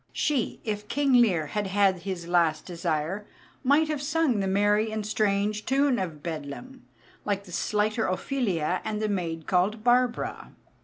She, 0.13 0.59
if 0.63 0.87
King 0.87 1.13
Lear 1.13 1.45
had 1.45 1.67
had 1.67 1.99
his 1.99 2.27
last 2.27 2.65
desire, 2.65 3.27
might 3.63 3.87
have 3.87 4.01
sung 4.01 4.39
the 4.39 4.47
merry 4.47 4.91
and 4.91 5.05
strange 5.05 5.63
tune 5.63 5.99
of 5.99 6.23
Bedlam, 6.23 6.87
like 7.23 7.43
the 7.43 7.51
slighter 7.51 8.07
Ophelia 8.07 8.81
and 8.83 8.99
the 8.99 9.07
maid 9.07 9.45
called 9.45 9.83
Barbara. 9.83 10.53